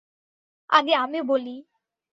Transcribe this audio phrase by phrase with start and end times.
[0.69, 1.55] আগে আমি বলি।